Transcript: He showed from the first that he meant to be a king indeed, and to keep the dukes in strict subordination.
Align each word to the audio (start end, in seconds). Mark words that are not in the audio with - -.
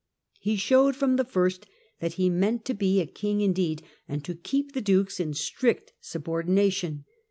He 0.39 0.55
showed 0.55 0.95
from 0.95 1.17
the 1.17 1.23
first 1.23 1.67
that 1.99 2.13
he 2.13 2.27
meant 2.27 2.65
to 2.65 2.73
be 2.73 2.99
a 3.01 3.05
king 3.05 3.41
indeed, 3.41 3.83
and 4.07 4.25
to 4.25 4.33
keep 4.33 4.71
the 4.71 4.81
dukes 4.81 5.19
in 5.19 5.35
strict 5.35 5.93
subordination. 6.01 7.05